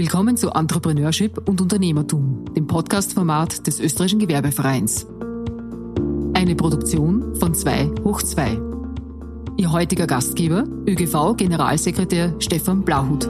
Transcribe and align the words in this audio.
Willkommen 0.00 0.34
zu 0.34 0.48
Entrepreneurship 0.48 1.46
und 1.46 1.60
Unternehmertum, 1.60 2.46
dem 2.54 2.66
Podcast-Format 2.66 3.66
des 3.66 3.80
Österreichischen 3.80 4.18
Gewerbevereins. 4.18 5.06
Eine 6.32 6.54
Produktion 6.56 7.34
von 7.34 7.54
2 7.54 7.90
hoch 8.02 8.22
2. 8.22 8.58
Ihr 9.58 9.70
heutiger 9.70 10.06
Gastgeber, 10.06 10.64
ÖGV-Generalsekretär 10.86 12.34
Stefan 12.38 12.80
Blauhut. 12.80 13.28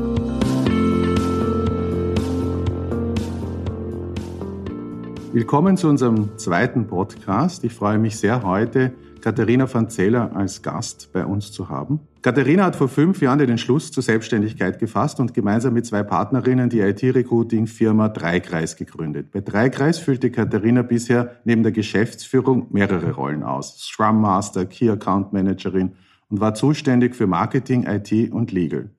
Willkommen 5.32 5.76
zu 5.76 5.86
unserem 5.88 6.36
zweiten 6.38 6.88
Podcast. 6.88 7.62
Ich 7.62 7.72
freue 7.72 7.98
mich 7.98 8.16
sehr, 8.16 8.42
heute 8.42 8.92
Katharina 9.20 9.72
van 9.72 9.88
Zeller 9.88 10.34
als 10.34 10.60
Gast 10.60 11.10
bei 11.12 11.24
uns 11.24 11.52
zu 11.52 11.68
haben. 11.68 12.00
Katharina 12.20 12.64
hat 12.64 12.74
vor 12.74 12.88
fünf 12.88 13.22
Jahren 13.22 13.38
den 13.38 13.48
Entschluss 13.48 13.92
zur 13.92 14.02
Selbstständigkeit 14.02 14.80
gefasst 14.80 15.20
und 15.20 15.32
gemeinsam 15.32 15.74
mit 15.74 15.86
zwei 15.86 16.02
Partnerinnen 16.02 16.68
die 16.68 16.80
IT-Recruiting-Firma 16.80 18.08
Dreikreis 18.08 18.74
gegründet. 18.74 19.30
Bei 19.30 19.40
Dreikreis 19.40 20.00
füllte 20.00 20.32
Katharina 20.32 20.82
bisher 20.82 21.36
neben 21.44 21.62
der 21.62 21.70
Geschäftsführung 21.70 22.66
mehrere 22.70 23.12
Rollen 23.12 23.44
aus. 23.44 23.78
Scrum 23.78 24.20
Master, 24.20 24.66
Key 24.66 24.90
Account 24.90 25.32
Managerin 25.32 25.92
und 26.28 26.40
war 26.40 26.54
zuständig 26.54 27.14
für 27.14 27.28
Marketing, 27.28 27.86
IT 27.86 28.32
und 28.32 28.50
Legal. 28.50 28.90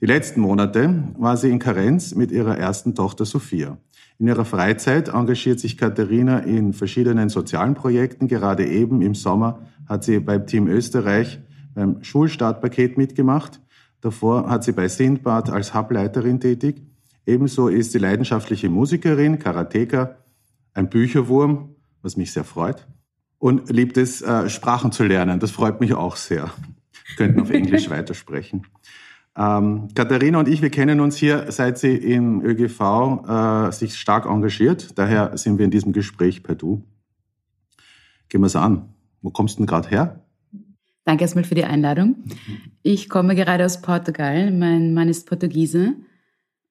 Die 0.00 0.06
letzten 0.06 0.40
Monate 0.40 1.02
war 1.18 1.36
sie 1.36 1.50
in 1.50 1.58
Karenz 1.58 2.14
mit 2.14 2.30
ihrer 2.30 2.56
ersten 2.56 2.94
Tochter 2.94 3.24
Sophia. 3.24 3.78
In 4.18 4.26
ihrer 4.26 4.44
Freizeit 4.44 5.08
engagiert 5.08 5.60
sich 5.60 5.76
Katharina 5.76 6.40
in 6.40 6.72
verschiedenen 6.72 7.28
sozialen 7.28 7.74
Projekten. 7.74 8.26
Gerade 8.26 8.66
eben 8.66 9.00
im 9.00 9.14
Sommer 9.14 9.60
hat 9.86 10.02
sie 10.02 10.18
beim 10.18 10.46
Team 10.46 10.66
Österreich 10.66 11.40
beim 11.74 12.02
Schulstartpaket 12.02 12.98
mitgemacht. 12.98 13.60
Davor 14.00 14.50
hat 14.50 14.64
sie 14.64 14.72
bei 14.72 14.88
Sindbad 14.88 15.50
als 15.50 15.74
Hubleiterin 15.74 16.40
tätig. 16.40 16.82
Ebenso 17.24 17.68
ist 17.68 17.92
sie 17.92 17.98
leidenschaftliche 17.98 18.68
Musikerin, 18.68 19.38
Karateka, 19.38 20.16
ein 20.74 20.88
Bücherwurm, 20.88 21.76
was 22.02 22.16
mich 22.16 22.32
sehr 22.32 22.44
freut, 22.44 22.88
und 23.38 23.70
liebt 23.70 23.96
es, 23.96 24.22
äh, 24.22 24.48
Sprachen 24.48 24.90
zu 24.90 25.04
lernen. 25.04 25.38
Das 25.38 25.52
freut 25.52 25.80
mich 25.80 25.94
auch 25.94 26.16
sehr. 26.16 26.50
Wir 27.06 27.16
könnten 27.16 27.40
auf 27.40 27.50
Englisch 27.60 27.90
weitersprechen. 27.90 28.66
Ähm, 29.38 29.88
Katharina 29.94 30.40
und 30.40 30.48
ich, 30.48 30.62
wir 30.62 30.70
kennen 30.70 30.98
uns 30.98 31.16
hier, 31.16 31.52
seit 31.52 31.78
sie 31.78 31.94
im 31.94 32.44
ÖGV 32.44 32.80
äh, 33.28 33.72
sich 33.72 33.96
stark 33.96 34.26
engagiert. 34.26 34.98
Daher 34.98 35.36
sind 35.38 35.58
wir 35.58 35.64
in 35.64 35.70
diesem 35.70 35.92
Gespräch 35.92 36.42
per 36.42 36.56
Du. 36.56 36.82
Gehen 38.28 38.40
wir 38.40 38.46
es 38.46 38.56
an. 38.56 38.88
Wo 39.22 39.30
kommst 39.30 39.54
du 39.54 39.58
denn 39.58 39.66
gerade 39.66 39.88
her? 39.88 40.24
Danke 41.04 41.22
erstmal 41.22 41.44
für 41.44 41.54
die 41.54 41.64
Einladung. 41.64 42.16
Ich 42.82 43.08
komme 43.08 43.36
gerade 43.36 43.64
aus 43.64 43.80
Portugal. 43.80 44.50
Mein 44.50 44.92
Mann 44.92 45.08
ist 45.08 45.26
Portugiese. 45.28 45.94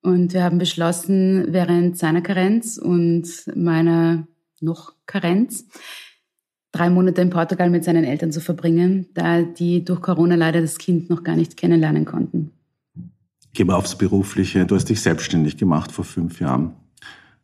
Und 0.02 0.34
wir 0.34 0.44
haben 0.44 0.58
beschlossen, 0.58 1.48
während 1.50 1.98
seiner 1.98 2.22
Karenz 2.22 2.78
und 2.78 3.28
meiner 3.56 4.28
noch 4.60 4.94
Karenz, 5.06 5.68
drei 6.72 6.90
Monate 6.90 7.22
in 7.22 7.30
Portugal 7.30 7.70
mit 7.70 7.84
seinen 7.84 8.04
Eltern 8.04 8.32
zu 8.32 8.42
verbringen, 8.42 9.08
da 9.14 9.42
die 9.42 9.86
durch 9.86 10.02
Corona 10.02 10.36
leider 10.36 10.62
das 10.62 10.78
Kind 10.78 11.10
noch 11.10 11.24
gar 11.24 11.36
nicht 11.36 11.58
kennenlernen 11.58 12.06
konnten. 12.06 12.52
Gehen 13.58 13.70
wir 13.70 13.76
aufs 13.76 13.98
Berufliche. 13.98 14.68
Du 14.68 14.76
hast 14.76 14.86
dich 14.86 15.02
selbstständig 15.02 15.58
gemacht 15.58 15.92
vor 15.92 16.06
fünf 16.06 16.40
Jahren. 16.40 16.76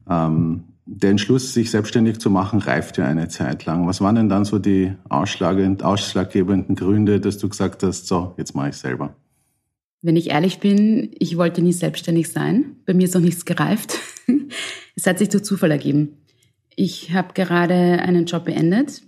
Ähm, 0.08 0.66
der 0.86 1.09
Entschluss, 1.09 1.56
sich 1.56 1.72
selbstständig 1.72 2.19
zu 2.19 2.30
machen, 2.30 2.59
reift 2.59 3.00
ja 3.00 3.08
eine 3.08 3.30
Zeit 3.30 3.66
lang. 3.66 3.88
Was 3.88 4.00
waren 4.00 4.14
denn 4.14 4.30
dann 4.30 4.45
so 4.45 4.59
die 4.59 4.94
ausschlaggebenden 5.09 6.75
Gründe, 6.75 7.19
dass 7.19 7.39
du 7.39 7.50
gesagt 7.50 7.81
hast, 7.81 8.06
so, 8.06 8.36
jetzt 8.38 8.53
mache 8.53 8.69
ich 8.69 8.75
selber? 8.75 9.16
Wenn 10.03 10.16
ich 10.16 10.30
ehrlich 10.30 10.59
bin, 10.59 11.09
ich 11.17 11.36
wollte 11.36 11.64
nie 11.64 11.73
selbstständig 11.73 12.30
sein. 12.30 12.75
Bei 12.86 12.94
mir 12.94 13.06
ist 13.06 13.16
noch 13.16 13.22
nichts 13.22 13.44
gereift. 13.44 13.97
es 14.95 15.08
hat 15.08 15.17
sich 15.17 15.30
durch 15.30 15.44
Zufall 15.44 15.72
ergeben. 15.72 16.19
Ich 16.75 17.12
habe 17.12 17.34
gerade 17.34 17.73
einen 17.73 18.28
Job 18.28 18.46
beendet, 18.46 19.02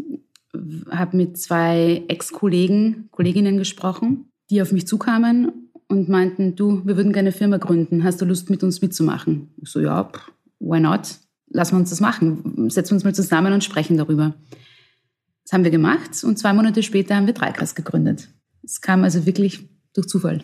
habe 0.90 1.18
mit 1.18 1.38
zwei 1.38 2.04
Ex-Kollegen, 2.08 3.10
Kolleginnen 3.12 3.60
gesprochen, 3.60 4.26
die 4.50 4.60
auf 4.60 4.72
mich 4.72 4.88
zukamen 4.88 5.65
und 5.88 6.10
meinten, 6.10 6.56
du, 6.56 6.86
wir 6.86 6.98
würden 6.98 7.14
gerne 7.14 7.30
eine 7.30 7.38
Firma 7.38 7.58
gründen. 7.58 8.04
Hast 8.04 8.22
du 8.22 8.26
Lust, 8.26 8.50
mit 8.50 8.64
uns 8.64 8.82
mitzumachen? 8.82 9.50
Ich 9.62 9.70
so, 9.70 9.80
ja, 9.80 10.10
why 10.60 10.80
not? 10.80 11.20
Lassen 11.50 11.76
wir 11.76 11.80
uns 11.80 11.92
das 11.92 12.02
machen. 12.02 12.70
Setzen 12.70 12.92
wir 12.92 12.96
uns 12.96 13.04
mal 13.04 13.16
zusammen 13.16 13.54
und 13.54 13.64
sprechen 13.64 13.98
darüber. 13.98 14.34
Das 15.44 15.54
haben 15.54 15.64
wir 15.64 15.72
gemacht 15.72 16.24
und 16.24 16.40
zwei 16.40 16.54
Monate 16.54 16.82
später 16.82 17.16
haben 17.16 17.28
wir 17.28 17.34
Dreikreis 17.34 17.76
gegründet. 17.76 18.30
Es 18.64 18.82
kam 18.82 19.04
also 19.04 19.28
wirklich 19.28 19.70
durch 19.94 20.08
Zufall. 20.08 20.44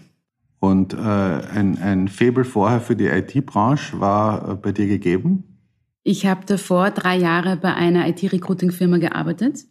Und 0.59 0.94
äh, 0.94 0.97
ein, 0.97 1.80
ein 1.81 2.07
Faible 2.07 2.46
vorher 2.46 2.81
für 2.81 2.96
die 2.96 3.07
IT-Branche 3.07 4.00
war 4.00 4.47
äh, 4.47 4.56
bei 4.56 4.72
dir 4.72 4.85
gegeben? 4.85 5.51
Ich 6.03 6.28
habe 6.28 6.46
davor 6.46 6.91
drei 6.91 7.18
Jahre 7.18 7.57
bei 7.57 7.74
einer 7.74 8.07
IT-Recruiting-Firma 8.07 8.97
gearbeitet, 8.97 9.66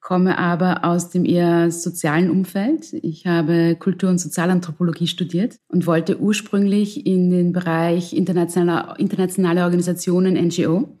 komme 0.00 0.38
aber 0.38 0.84
aus 0.84 1.10
dem 1.10 1.24
eher 1.24 1.70
sozialen 1.70 2.30
Umfeld. 2.30 2.92
Ich 3.02 3.26
habe 3.26 3.76
Kultur- 3.78 4.10
und 4.10 4.18
Sozialanthropologie 4.18 5.06
studiert 5.06 5.56
und 5.68 5.86
wollte 5.86 6.20
ursprünglich 6.20 7.06
in 7.06 7.30
den 7.30 7.52
Bereich 7.52 8.12
internationale, 8.14 8.94
internationale 8.98 9.62
Organisationen, 9.62 10.34
NGO, 10.34 10.98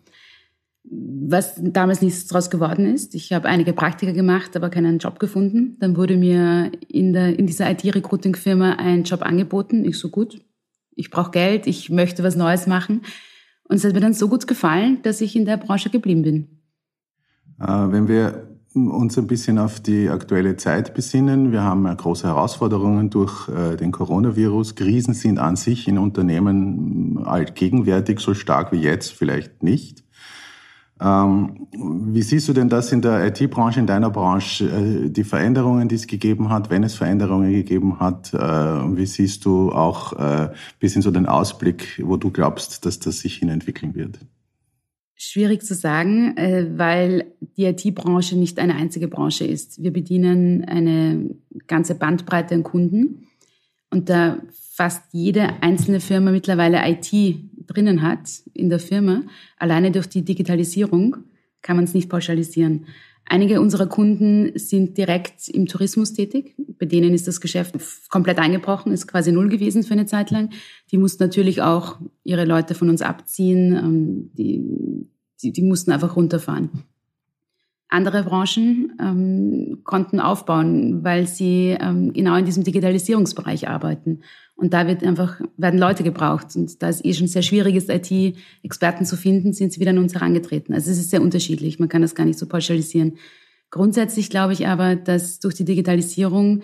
was 0.84 1.54
damals 1.56 2.02
nichts 2.02 2.26
daraus 2.26 2.50
geworden 2.50 2.92
ist. 2.92 3.14
Ich 3.14 3.32
habe 3.32 3.48
einige 3.48 3.72
Praktika 3.72 4.12
gemacht, 4.12 4.54
aber 4.56 4.70
keinen 4.70 4.98
Job 4.98 5.18
gefunden. 5.18 5.76
Dann 5.80 5.96
wurde 5.96 6.16
mir 6.16 6.70
in, 6.88 7.12
der, 7.12 7.38
in 7.38 7.46
dieser 7.46 7.70
IT-Recruiting-Firma 7.70 8.74
ein 8.74 9.04
Job 9.04 9.22
angeboten. 9.22 9.84
Ich 9.84 9.98
so 9.98 10.10
gut, 10.10 10.40
ich 10.94 11.10
brauche 11.10 11.30
Geld, 11.30 11.66
ich 11.66 11.88
möchte 11.88 12.22
was 12.22 12.36
Neues 12.36 12.66
machen 12.66 13.02
und 13.64 13.76
es 13.76 13.84
hat 13.84 13.94
mir 13.94 14.00
dann 14.00 14.14
so 14.14 14.28
gut 14.28 14.46
gefallen, 14.46 15.00
dass 15.02 15.20
ich 15.20 15.36
in 15.36 15.46
der 15.46 15.56
Branche 15.56 15.90
geblieben 15.90 16.22
bin. 16.22 16.60
Äh, 17.60 17.92
wenn 17.92 18.08
wir 18.08 18.49
uns 18.74 19.18
ein 19.18 19.26
bisschen 19.26 19.58
auf 19.58 19.80
die 19.80 20.08
aktuelle 20.08 20.56
Zeit 20.56 20.94
besinnen. 20.94 21.50
Wir 21.50 21.62
haben 21.62 21.84
große 21.84 22.26
Herausforderungen 22.26 23.10
durch 23.10 23.48
äh, 23.48 23.76
den 23.76 23.90
Coronavirus. 23.90 24.76
Krisen 24.76 25.14
sind 25.14 25.38
an 25.38 25.56
sich 25.56 25.88
in 25.88 25.98
Unternehmen 25.98 27.20
allgegenwärtig 27.24 28.20
so 28.20 28.34
stark 28.34 28.72
wie 28.72 28.80
jetzt 28.80 29.12
vielleicht 29.12 29.62
nicht. 29.62 30.04
Ähm, 31.00 31.66
wie 31.72 32.22
siehst 32.22 32.48
du 32.48 32.52
denn 32.52 32.68
das 32.68 32.92
in 32.92 33.00
der 33.00 33.26
IT-Branche, 33.26 33.80
in 33.80 33.86
deiner 33.86 34.10
Branche, 34.10 34.66
äh, 34.66 35.08
die 35.08 35.24
Veränderungen, 35.24 35.88
die 35.88 35.94
es 35.94 36.06
gegeben 36.06 36.50
hat, 36.50 36.68
wenn 36.68 36.84
es 36.84 36.94
Veränderungen 36.94 37.50
gegeben 37.50 37.98
hat? 37.98 38.32
Äh, 38.34 38.38
wie 38.38 39.06
siehst 39.06 39.46
du 39.46 39.72
auch 39.72 40.12
äh, 40.12 40.50
bis 40.78 40.94
in 40.94 41.02
so 41.02 41.10
den 41.10 41.26
Ausblick, 41.26 42.00
wo 42.04 42.16
du 42.18 42.30
glaubst, 42.30 42.84
dass 42.84 42.98
das 42.98 43.20
sich 43.20 43.36
hin 43.36 43.48
entwickeln 43.48 43.94
wird? 43.94 44.20
Schwierig 45.22 45.62
zu 45.62 45.74
sagen, 45.74 46.34
weil 46.78 47.26
die 47.58 47.66
IT-Branche 47.66 48.38
nicht 48.38 48.58
eine 48.58 48.74
einzige 48.74 49.06
Branche 49.06 49.44
ist. 49.44 49.82
Wir 49.82 49.92
bedienen 49.92 50.64
eine 50.64 51.28
ganze 51.66 51.94
Bandbreite 51.94 52.54
an 52.54 52.62
Kunden 52.62 53.26
und 53.90 54.08
da 54.08 54.38
fast 54.72 55.02
jede 55.12 55.62
einzelne 55.62 56.00
Firma 56.00 56.30
mittlerweile 56.30 56.80
IT 56.88 57.12
drinnen 57.66 58.00
hat 58.00 58.30
in 58.54 58.70
der 58.70 58.78
Firma, 58.80 59.24
alleine 59.58 59.90
durch 59.90 60.08
die 60.08 60.24
Digitalisierung, 60.24 61.18
kann 61.62 61.76
man 61.76 61.84
es 61.84 61.94
nicht 61.94 62.08
pauschalisieren. 62.08 62.86
Einige 63.26 63.60
unserer 63.60 63.86
Kunden 63.86 64.58
sind 64.58 64.98
direkt 64.98 65.48
im 65.48 65.66
Tourismus 65.66 66.12
tätig. 66.12 66.56
Bei 66.78 66.86
denen 66.86 67.14
ist 67.14 67.28
das 67.28 67.40
Geschäft 67.40 67.76
komplett 68.08 68.38
eingebrochen, 68.38 68.92
ist 68.92 69.06
quasi 69.06 69.30
null 69.30 69.48
gewesen 69.48 69.84
für 69.84 69.92
eine 69.92 70.06
Zeit 70.06 70.32
lang. 70.32 70.50
Die 70.90 70.98
mussten 70.98 71.22
natürlich 71.22 71.62
auch 71.62 72.00
ihre 72.24 72.44
Leute 72.44 72.74
von 72.74 72.88
uns 72.88 73.02
abziehen. 73.02 73.76
Ähm, 73.76 74.30
die, 74.34 74.64
die, 75.42 75.52
die 75.52 75.62
mussten 75.62 75.92
einfach 75.92 76.16
runterfahren. 76.16 76.70
Andere 77.88 78.22
Branchen 78.22 78.96
ähm, 79.00 79.80
konnten 79.82 80.20
aufbauen, 80.20 81.02
weil 81.02 81.26
sie 81.26 81.76
ähm, 81.80 82.12
genau 82.12 82.36
in 82.36 82.44
diesem 82.44 82.62
Digitalisierungsbereich 82.62 83.68
arbeiten. 83.68 84.20
Und 84.60 84.74
da 84.74 84.86
wird 84.86 85.02
einfach, 85.02 85.40
werden 85.56 85.80
Leute 85.80 86.02
gebraucht. 86.02 86.54
Und 86.54 86.82
da 86.82 86.90
es 86.90 87.02
eh 87.02 87.14
schon 87.14 87.28
sehr 87.28 87.40
schwierig 87.40 87.76
ist, 87.76 87.88
IT-Experten 87.88 89.06
zu 89.06 89.16
finden, 89.16 89.54
sind 89.54 89.72
sie 89.72 89.80
wieder 89.80 89.90
an 89.90 89.98
uns 89.98 90.14
herangetreten. 90.14 90.74
Also 90.74 90.90
es 90.90 90.98
ist 90.98 91.08
sehr 91.08 91.22
unterschiedlich. 91.22 91.78
Man 91.78 91.88
kann 91.88 92.02
das 92.02 92.14
gar 92.14 92.26
nicht 92.26 92.38
so 92.38 92.46
pauschalisieren. 92.46 93.14
Grundsätzlich 93.70 94.28
glaube 94.28 94.52
ich 94.52 94.66
aber, 94.66 94.96
dass 94.96 95.40
durch 95.40 95.54
die 95.54 95.64
Digitalisierung 95.64 96.62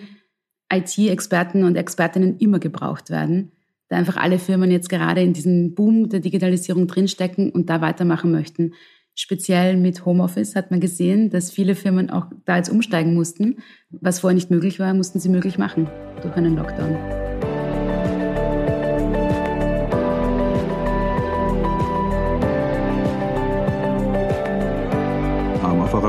IT-Experten 0.71 1.63
und 1.63 1.75
Expertinnen 1.75 2.37
immer 2.37 2.59
gebraucht 2.59 3.09
werden, 3.09 3.51
da 3.89 3.95
einfach 3.95 4.17
alle 4.17 4.37
Firmen 4.37 4.69
jetzt 4.69 4.89
gerade 4.89 5.21
in 5.21 5.33
diesem 5.33 5.73
Boom 5.73 6.09
der 6.09 6.19
Digitalisierung 6.19 6.85
drinstecken 6.85 7.49
und 7.49 7.69
da 7.69 7.81
weitermachen 7.81 8.31
möchten. 8.31 8.73
Speziell 9.15 9.75
mit 9.75 10.05
Homeoffice 10.05 10.55
hat 10.55 10.69
man 10.69 10.81
gesehen, 10.81 11.31
dass 11.31 11.49
viele 11.49 11.73
Firmen 11.73 12.11
auch 12.11 12.27
da 12.45 12.57
jetzt 12.57 12.69
umsteigen 12.69 13.15
mussten. 13.15 13.57
Was 13.89 14.19
vorher 14.19 14.35
nicht 14.35 14.51
möglich 14.51 14.79
war, 14.79 14.93
mussten 14.93 15.19
sie 15.19 15.29
möglich 15.29 15.57
machen 15.57 15.89
durch 16.21 16.35
einen 16.35 16.55
Lockdown. 16.55 17.46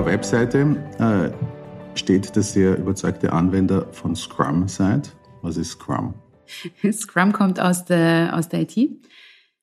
Webseite 0.09 0.75
äh, 0.99 1.99
steht, 1.99 2.35
dass 2.35 2.57
ihr 2.57 2.77
überzeugte 2.77 3.31
Anwender 3.31 3.87
von 3.93 4.17
Scrum 4.17 4.67
seid. 4.67 5.15
Was 5.43 5.59
ist 5.59 5.73
Scrum? 5.73 6.15
Scrum 6.93 7.33
kommt 7.33 7.61
aus 7.61 7.85
der, 7.85 8.35
aus 8.35 8.49
der 8.49 8.63
IT, 8.63 8.77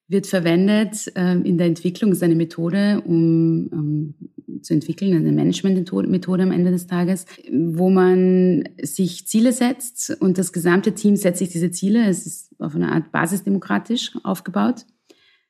wird 0.07 0.27
verwendet 0.27 1.11
ähm, 1.15 1.43
in 1.43 1.57
der 1.57 1.65
Entwicklung, 1.65 2.11
ist 2.11 2.21
eine 2.21 2.35
Methode, 2.35 3.01
um 3.05 3.69
ähm, 3.73 4.13
zu 4.61 4.75
entwickeln, 4.75 5.15
eine 5.15 5.31
Management-Methode 5.31 6.43
am 6.43 6.51
Ende 6.51 6.69
des 6.69 6.85
Tages, 6.85 7.25
wo 7.51 7.89
man 7.89 8.69
sich 8.83 9.27
Ziele 9.27 9.51
setzt 9.51 10.15
und 10.21 10.37
das 10.37 10.53
gesamte 10.53 10.93
Team 10.93 11.15
setzt 11.15 11.39
sich 11.39 11.49
diese 11.49 11.71
Ziele. 11.71 12.05
Es 12.07 12.27
ist 12.27 12.61
auf 12.61 12.75
eine 12.75 12.91
Art 12.91 13.11
basisdemokratisch 13.11 14.11
aufgebaut. 14.23 14.85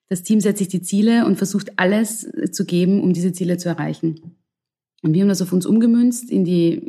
Das 0.07 0.23
Team 0.23 0.39
setzt 0.39 0.59
sich 0.59 0.69
die 0.69 0.81
Ziele 0.81 1.25
und 1.25 1.35
versucht 1.35 1.77
alles 1.79 2.25
zu 2.51 2.65
geben, 2.65 3.01
um 3.01 3.11
diese 3.11 3.33
Ziele 3.33 3.57
zu 3.57 3.67
erreichen. 3.67 4.37
Und 5.05 5.13
wir 5.13 5.21
haben 5.21 5.29
das 5.29 5.41
auf 5.41 5.53
uns 5.53 5.65
umgemünzt 5.65 6.31
in 6.31 6.43
die, 6.43 6.81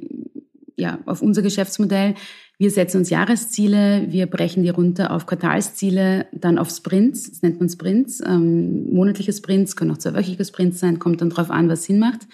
ja, 0.76 0.98
auf 1.06 1.22
unser 1.22 1.42
Geschäftsmodell. 1.42 2.14
Wir 2.58 2.70
setzen 2.70 2.98
uns 2.98 3.10
Jahresziele, 3.10 4.06
wir 4.08 4.26
brechen 4.26 4.62
die 4.62 4.70
runter 4.70 5.10
auf 5.10 5.26
Quartalsziele, 5.26 6.26
dann 6.32 6.58
auf 6.58 6.70
Sprints, 6.70 7.30
das 7.30 7.42
nennt 7.42 7.60
man 7.60 7.68
Sprints, 7.68 8.22
ähm, 8.26 8.92
monatliche 8.92 9.32
Sprints, 9.32 9.76
können 9.76 9.90
auch 9.90 9.98
zweiwöchige 9.98 10.44
Sprints 10.44 10.80
sein, 10.80 10.98
kommt 10.98 11.20
dann 11.20 11.30
drauf 11.30 11.50
an, 11.50 11.68
was 11.68 11.84
Sinn 11.84 11.98
macht. 11.98 12.26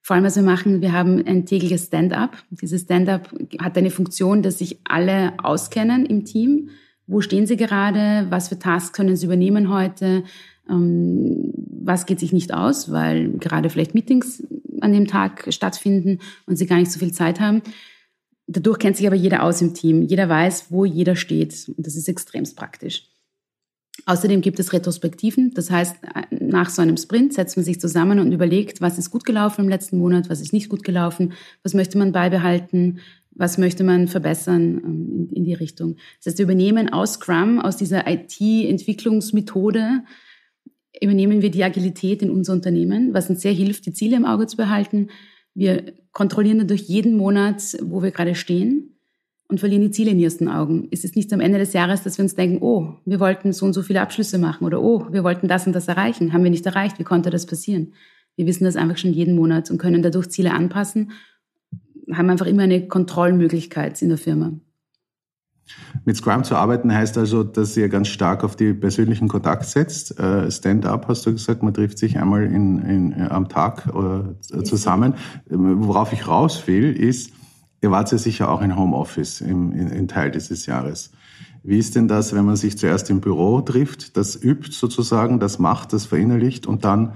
Vor 0.00 0.16
allem, 0.16 0.24
was 0.24 0.36
wir 0.36 0.42
machen, 0.42 0.80
wir 0.80 0.92
haben 0.92 1.22
ein 1.26 1.44
tägliches 1.44 1.86
Stand-up. 1.86 2.38
Dieses 2.50 2.82
Stand-up 2.82 3.34
hat 3.60 3.76
eine 3.76 3.90
Funktion, 3.90 4.42
dass 4.42 4.58
sich 4.58 4.78
alle 4.84 5.34
auskennen 5.42 6.06
im 6.06 6.24
Team 6.24 6.70
wo 7.06 7.20
stehen 7.20 7.46
Sie 7.46 7.56
gerade? 7.56 8.26
Was 8.30 8.48
für 8.48 8.58
Tasks 8.58 8.92
können 8.92 9.16
Sie 9.16 9.26
übernehmen 9.26 9.70
heute? 9.70 10.24
Ähm, 10.68 11.52
was 11.84 12.06
geht 12.06 12.18
sich 12.18 12.32
nicht 12.32 12.52
aus, 12.52 12.90
weil 12.90 13.30
gerade 13.38 13.70
vielleicht 13.70 13.94
Meetings 13.94 14.42
an 14.80 14.92
dem 14.92 15.06
Tag 15.06 15.46
stattfinden 15.50 16.18
und 16.46 16.56
Sie 16.56 16.66
gar 16.66 16.78
nicht 16.78 16.92
so 16.92 16.98
viel 16.98 17.12
Zeit 17.12 17.40
haben. 17.40 17.62
Dadurch 18.46 18.78
kennt 18.78 18.96
sich 18.96 19.06
aber 19.06 19.16
jeder 19.16 19.42
aus 19.42 19.60
im 19.60 19.74
Team. 19.74 20.02
Jeder 20.02 20.28
weiß, 20.28 20.66
wo 20.70 20.84
jeder 20.84 21.16
steht. 21.16 21.68
Und 21.76 21.86
das 21.86 21.96
ist 21.96 22.08
extremst 22.08 22.56
praktisch. 22.56 23.08
Außerdem 24.04 24.40
gibt 24.42 24.60
es 24.60 24.72
Retrospektiven. 24.72 25.52
Das 25.54 25.70
heißt, 25.70 25.96
nach 26.30 26.68
so 26.70 26.82
einem 26.82 26.96
Sprint 26.96 27.32
setzt 27.32 27.56
man 27.56 27.64
sich 27.64 27.80
zusammen 27.80 28.18
und 28.18 28.30
überlegt, 28.30 28.80
was 28.80 28.98
ist 28.98 29.10
gut 29.10 29.24
gelaufen 29.24 29.62
im 29.62 29.68
letzten 29.68 29.98
Monat, 29.98 30.28
was 30.28 30.40
ist 30.40 30.52
nicht 30.52 30.68
gut 30.68 30.84
gelaufen, 30.84 31.32
was 31.62 31.72
möchte 31.74 31.96
man 31.98 32.12
beibehalten, 32.12 33.00
was 33.30 33.58
möchte 33.58 33.84
man 33.84 34.08
verbessern 34.08 34.80
ähm, 34.84 35.08
in, 35.10 35.28
in 35.30 35.44
die 35.44 35.54
Richtung. 35.54 35.96
Das 36.18 36.26
heißt, 36.32 36.38
wir 36.38 36.44
übernehmen 36.44 36.92
aus 36.92 37.14
Scrum, 37.14 37.60
aus 37.60 37.76
dieser 37.76 38.06
IT-Entwicklungsmethode, 38.06 40.02
übernehmen 41.00 41.42
wir 41.42 41.50
die 41.50 41.64
Agilität 41.64 42.22
in 42.22 42.30
unser 42.30 42.52
Unternehmen, 42.52 43.14
was 43.14 43.30
uns 43.30 43.42
sehr 43.42 43.52
hilft, 43.52 43.86
die 43.86 43.92
Ziele 43.92 44.16
im 44.16 44.24
Auge 44.24 44.46
zu 44.46 44.56
behalten. 44.56 45.08
Wir 45.54 45.94
kontrollieren 46.12 46.58
dadurch 46.58 46.82
jeden 46.82 47.16
Monat, 47.16 47.76
wo 47.82 48.02
wir 48.02 48.10
gerade 48.10 48.34
stehen 48.34 48.98
und 49.48 49.60
verlieren 49.60 49.82
die 49.82 49.90
Ziele 49.90 50.14
nie 50.14 50.26
aus 50.26 50.38
den 50.38 50.48
Augen. 50.48 50.88
Es 50.90 51.04
ist 51.04 51.16
nicht 51.16 51.32
am 51.32 51.40
Ende 51.40 51.58
des 51.58 51.72
Jahres, 51.72 52.02
dass 52.02 52.18
wir 52.18 52.22
uns 52.22 52.34
denken, 52.34 52.58
oh, 52.62 52.94
wir 53.04 53.20
wollten 53.20 53.52
so 53.52 53.66
und 53.66 53.72
so 53.72 53.82
viele 53.82 54.00
Abschlüsse 54.00 54.38
machen 54.38 54.64
oder 54.64 54.82
oh, 54.82 55.06
wir 55.10 55.24
wollten 55.24 55.48
das 55.48 55.66
und 55.66 55.72
das 55.72 55.88
erreichen, 55.88 56.32
haben 56.32 56.44
wir 56.44 56.50
nicht 56.50 56.66
erreicht, 56.66 56.98
wie 56.98 57.04
konnte 57.04 57.30
das 57.30 57.46
passieren? 57.46 57.92
Wir 58.34 58.46
wissen 58.46 58.64
das 58.64 58.76
einfach 58.76 58.98
schon 58.98 59.12
jeden 59.12 59.34
Monat 59.34 59.70
und 59.70 59.78
können 59.78 60.02
dadurch 60.02 60.28
Ziele 60.28 60.52
anpassen 60.52 61.12
haben 62.12 62.30
einfach 62.30 62.46
immer 62.46 62.62
eine 62.62 62.86
Kontrollmöglichkeit 62.86 64.00
in 64.02 64.08
der 64.10 64.18
Firma. 64.18 64.52
Mit 66.04 66.16
Scrum 66.16 66.44
zu 66.44 66.54
arbeiten 66.54 66.94
heißt 66.94 67.18
also, 67.18 67.42
dass 67.42 67.76
ihr 67.76 67.88
ganz 67.88 68.08
stark 68.08 68.44
auf 68.44 68.54
die 68.54 68.72
persönlichen 68.72 69.28
Kontakt 69.28 69.64
setzt. 69.64 70.18
Äh, 70.18 70.50
Stand-up 70.50 71.08
hast 71.08 71.26
du 71.26 71.32
gesagt, 71.32 71.62
man 71.62 71.74
trifft 71.74 71.98
sich 71.98 72.18
einmal 72.18 72.44
in, 72.44 72.78
in, 72.78 73.12
äh, 73.12 73.28
am 73.28 73.48
Tag 73.48 73.88
äh, 73.88 74.62
zusammen. 74.62 75.14
Worauf 75.48 76.12
ich 76.12 76.28
raus 76.28 76.66
will, 76.66 76.92
ist, 76.92 77.32
ihr 77.82 77.90
wart 77.90 78.12
ja 78.12 78.18
sicher 78.18 78.50
auch 78.50 78.62
in 78.62 78.76
Homeoffice 78.76 79.40
im, 79.40 79.72
in, 79.72 79.88
in 79.88 80.08
Teil 80.08 80.30
dieses 80.30 80.66
Jahres. 80.66 81.10
Wie 81.64 81.78
ist 81.78 81.96
denn 81.96 82.06
das, 82.06 82.32
wenn 82.32 82.44
man 82.44 82.56
sich 82.56 82.78
zuerst 82.78 83.10
im 83.10 83.20
Büro 83.20 83.60
trifft, 83.60 84.16
das 84.16 84.40
übt 84.40 84.70
sozusagen, 84.70 85.40
das 85.40 85.58
macht, 85.58 85.92
das 85.92 86.06
verinnerlicht 86.06 86.66
und 86.66 86.84
dann 86.84 87.14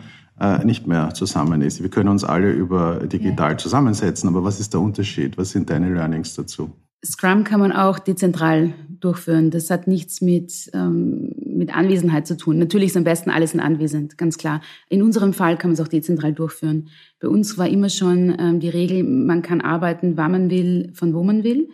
nicht 0.65 0.87
mehr 0.87 1.13
zusammen 1.13 1.61
ist. 1.61 1.83
Wir 1.83 1.91
können 1.91 2.09
uns 2.09 2.25
alle 2.25 2.51
über 2.51 3.07
digital 3.07 3.59
zusammensetzen, 3.59 4.27
aber 4.27 4.43
was 4.43 4.59
ist 4.59 4.73
der 4.73 4.81
Unterschied? 4.81 5.37
Was 5.37 5.51
sind 5.51 5.69
deine 5.69 5.93
Learnings 5.93 6.35
dazu? 6.35 6.73
Scrum 7.05 7.45
kann 7.45 7.61
man 7.61 7.73
auch 7.73 7.99
dezentral 7.99 8.75
durchführen. 8.89 9.51
Das 9.51 9.71
hat 9.71 9.87
nichts 9.87 10.21
mit, 10.21 10.71
ähm, 10.75 11.33
mit 11.47 11.75
Anwesenheit 11.75 12.27
zu 12.27 12.37
tun. 12.37 12.59
Natürlich 12.59 12.89
ist 12.89 12.97
am 12.97 13.05
besten 13.05 13.31
alles 13.31 13.55
in 13.55 13.61
anwesend, 13.61 14.19
ganz 14.19 14.37
klar. 14.37 14.61
In 14.91 15.03
unserem 15.03 15.33
Fall 15.33 15.57
kann 15.57 15.71
man 15.71 15.75
es 15.75 15.81
auch 15.81 15.89
dezentral 15.89 16.35
durchführen. 16.35 16.89
Bei 17.19 17.29
uns 17.29 17.57
war 17.57 17.69
immer 17.69 17.89
schon 17.89 18.37
ähm, 18.39 18.61
die 18.61 18.69
Regel, 18.69 19.03
man 19.03 19.41
kann 19.41 19.63
arbeiten, 19.63 20.19
wann 20.19 20.33
man 20.33 20.51
will, 20.51 20.91
von 20.95 21.15
wo 21.15 21.23
man 21.23 21.43
will. 21.43 21.71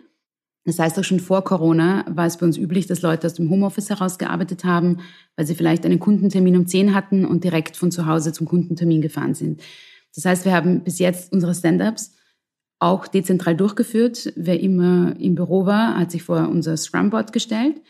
Das 0.63 0.79
heißt, 0.79 0.99
auch 0.99 1.03
schon 1.03 1.19
vor 1.19 1.43
Corona 1.43 2.05
war 2.09 2.25
es 2.25 2.37
bei 2.37 2.45
uns 2.45 2.57
üblich, 2.57 2.87
dass 2.87 3.01
Leute 3.01 3.27
aus 3.27 3.33
dem 3.33 3.49
Homeoffice 3.49 3.89
heraus 3.89 4.17
gearbeitet 4.17 4.63
haben, 4.65 4.97
weil 5.35 5.45
sie 5.45 5.55
vielleicht 5.55 5.85
einen 5.85 5.99
Kundentermin 5.99 6.57
um 6.57 6.67
10 6.67 6.93
hatten 6.93 7.25
und 7.25 7.43
direkt 7.43 7.77
von 7.77 7.91
zu 7.91 8.05
Hause 8.05 8.33
zum 8.33 8.47
Kundentermin 8.47 9.01
gefahren 9.01 9.33
sind. 9.33 9.61
Das 10.13 10.25
heißt, 10.25 10.45
wir 10.45 10.53
haben 10.53 10.83
bis 10.83 10.99
jetzt 10.99 11.31
unsere 11.31 11.53
Stand-ups 11.53 12.16
auch 12.79 13.07
dezentral 13.07 13.55
durchgeführt. 13.55 14.33
Wer 14.35 14.59
immer 14.59 15.15
im 15.19 15.35
Büro 15.35 15.65
war, 15.65 15.97
hat 15.97 16.11
sich 16.11 16.23
vor 16.23 16.47
unser 16.49 16.77
Scrum-Board 16.77 17.33
gestellt. 17.33 17.81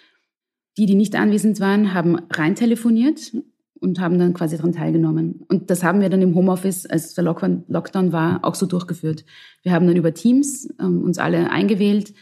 Die, 0.77 0.85
die 0.85 0.95
nicht 0.95 1.15
anwesend 1.15 1.59
waren, 1.59 1.93
haben 1.93 2.19
rein 2.31 2.55
telefoniert 2.55 3.33
und 3.79 3.99
haben 3.99 4.19
dann 4.19 4.33
quasi 4.33 4.57
daran 4.57 4.73
teilgenommen. 4.73 5.43
Und 5.47 5.69
das 5.69 5.83
haben 5.83 6.01
wir 6.01 6.09
dann 6.09 6.21
im 6.21 6.35
Homeoffice, 6.35 6.85
als 6.85 7.13
der 7.13 7.23
Lockdown 7.23 8.11
war, 8.11 8.43
auch 8.43 8.55
so 8.55 8.65
durchgeführt. 8.65 9.25
Wir 9.63 9.71
haben 9.71 9.87
dann 9.87 9.95
über 9.95 10.13
Teams 10.13 10.69
ähm, 10.79 11.01
uns 11.01 11.17
alle 11.17 11.49
eingewählt 11.51 12.13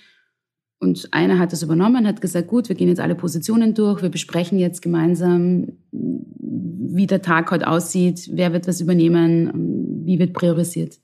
und 0.79 1.13
einer 1.13 1.39
hat 1.39 1.51
das 1.51 1.63
übernommen, 1.63 2.05
hat 2.05 2.21
gesagt, 2.21 2.47
gut, 2.47 2.69
wir 2.69 2.75
gehen 2.75 2.89
jetzt 2.89 2.99
alle 2.99 3.15
Positionen 3.15 3.73
durch, 3.73 4.01
wir 4.01 4.09
besprechen 4.09 4.59
jetzt 4.59 4.81
gemeinsam, 4.81 5.67
wie 5.91 7.07
der 7.07 7.21
Tag 7.21 7.49
heute 7.51 7.67
aussieht, 7.67 8.29
wer 8.33 8.53
wird 8.53 8.67
was 8.67 8.81
übernehmen, 8.81 10.03
wie 10.05 10.19
wird 10.19 10.33
priorisiert. 10.33 10.99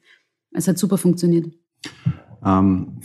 Es 0.51 0.67
hat 0.67 0.77
super 0.77 0.97
funktioniert. 0.97 1.47
Ähm, 2.45 2.99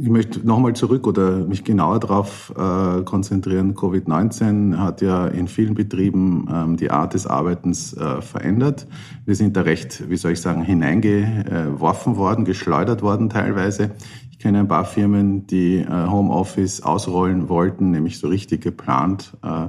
ich 0.00 0.08
möchte 0.08 0.46
nochmal 0.46 0.74
zurück 0.74 1.06
oder 1.06 1.44
mich 1.44 1.64
genauer 1.64 1.98
darauf 1.98 2.52
äh, 2.56 3.02
konzentrieren. 3.02 3.74
Covid-19 3.74 4.76
hat 4.76 5.00
ja 5.02 5.26
in 5.26 5.48
vielen 5.48 5.74
Betrieben 5.74 6.46
ähm, 6.52 6.76
die 6.76 6.90
Art 6.90 7.14
des 7.14 7.26
Arbeitens 7.26 7.94
äh, 7.94 8.22
verändert. 8.22 8.86
Wir 9.24 9.34
sind 9.34 9.56
da 9.56 9.62
recht, 9.62 10.08
wie 10.08 10.16
soll 10.16 10.32
ich 10.32 10.40
sagen, 10.40 10.62
hineingeworfen 10.62 12.16
worden, 12.16 12.44
geschleudert 12.44 13.02
worden 13.02 13.28
teilweise. 13.28 13.90
Ich 14.30 14.38
kenne 14.38 14.60
ein 14.60 14.68
paar 14.68 14.84
Firmen, 14.84 15.46
die 15.48 15.78
äh, 15.78 15.88
Homeoffice 15.88 16.82
ausrollen 16.82 17.48
wollten, 17.48 17.90
nämlich 17.90 18.18
so 18.18 18.28
richtig 18.28 18.60
geplant 18.60 19.32
äh, 19.42 19.66